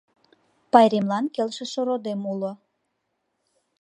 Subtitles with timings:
[0.71, 2.51] Пайремлан келшыше родем уло.